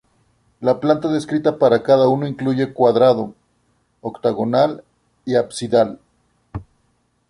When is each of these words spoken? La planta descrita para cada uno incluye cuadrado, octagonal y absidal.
La 0.69 0.73
planta 0.79 1.11
descrita 1.11 1.59
para 1.59 1.83
cada 1.83 2.07
uno 2.09 2.25
incluye 2.25 2.73
cuadrado, 2.73 3.35
octagonal 4.01 4.83
y 5.25 5.35
absidal. 5.35 5.99